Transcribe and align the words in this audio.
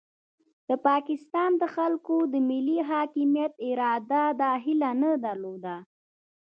د 0.69 0.71
پاکستان 0.87 1.51
د 1.61 1.63
خلکو 1.75 2.17
د 2.33 2.35
ملي 2.49 2.79
حاکمیت 2.91 3.53
اراده 3.67 4.23
دا 4.41 4.51
هیله 4.63 4.91
نه 5.01 5.11
درلوده. 5.25 5.75